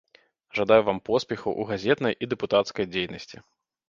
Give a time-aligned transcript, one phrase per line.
[0.59, 3.37] Жадаю вам поспехаў у газетнай і дэпутацкай дзейнасці!